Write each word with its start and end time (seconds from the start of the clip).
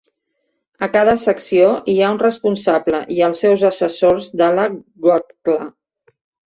A 0.85 0.89
cada 0.95 1.13
secció 1.23 1.67
hi 1.93 1.95
ha 2.01 2.09
un 2.15 2.19
responsable 2.25 3.05
i 3.19 3.23
els 3.29 3.45
seus 3.47 3.69
assessors 3.73 4.35
de 4.43 4.53
la 4.59 4.69
kgotla. 4.75 5.75